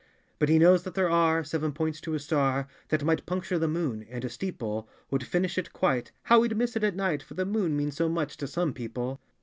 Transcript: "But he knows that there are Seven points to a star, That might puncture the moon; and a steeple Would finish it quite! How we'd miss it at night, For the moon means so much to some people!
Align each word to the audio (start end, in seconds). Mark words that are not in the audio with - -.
"But 0.39 0.49
he 0.49 0.57
knows 0.57 0.81
that 0.81 0.95
there 0.95 1.11
are 1.11 1.43
Seven 1.43 1.73
points 1.73 2.01
to 2.01 2.15
a 2.15 2.19
star, 2.19 2.67
That 2.89 3.03
might 3.03 3.27
puncture 3.27 3.59
the 3.59 3.67
moon; 3.67 4.03
and 4.09 4.25
a 4.25 4.29
steeple 4.29 4.89
Would 5.11 5.23
finish 5.23 5.59
it 5.59 5.73
quite! 5.73 6.11
How 6.23 6.39
we'd 6.39 6.57
miss 6.57 6.75
it 6.75 6.83
at 6.83 6.95
night, 6.95 7.21
For 7.21 7.35
the 7.35 7.45
moon 7.45 7.77
means 7.77 7.97
so 7.97 8.09
much 8.09 8.35
to 8.37 8.47
some 8.47 8.73
people! 8.73 9.21